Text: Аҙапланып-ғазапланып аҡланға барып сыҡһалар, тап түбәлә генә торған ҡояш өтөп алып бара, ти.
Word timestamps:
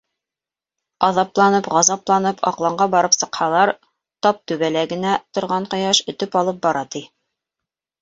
Аҙапланып-ғазапланып 1.07 2.41
аҡланға 2.53 2.89
барып 2.97 3.15
сыҡһалар, 3.19 3.75
тап 4.27 4.43
түбәлә 4.51 4.87
генә 4.97 5.15
торған 5.41 5.73
ҡояш 5.77 6.05
өтөп 6.17 6.43
алып 6.45 6.63
бара, 6.69 6.87
ти. 6.95 7.09